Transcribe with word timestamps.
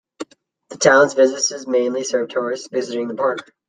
The 0.69 0.77
town's 0.77 1.13
businesses 1.13 1.67
mainly 1.67 2.03
serve 2.03 2.29
tourists 2.29 2.69
visiting 2.71 3.07
the 3.07 3.13
park. 3.13 3.51